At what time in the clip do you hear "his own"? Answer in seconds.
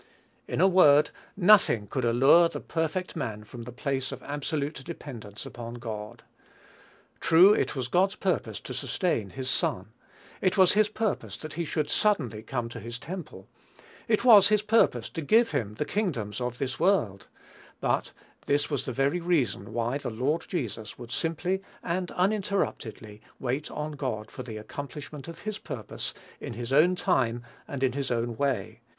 26.53-26.95, 27.91-28.35